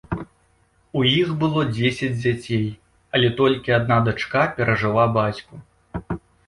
[1.01, 2.65] У іх было дзесяць дзяцей,
[3.19, 5.67] але толькі адна дачка перажыла бацьку.